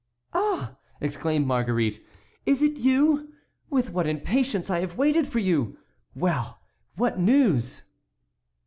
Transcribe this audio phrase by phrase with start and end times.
[0.33, 2.03] "Ah!" exclaimed Marguerite,
[2.47, 3.33] "is it you?
[3.69, 5.77] With what impatience I have waited for you!
[6.15, 6.59] Well!
[6.95, 7.83] What news?"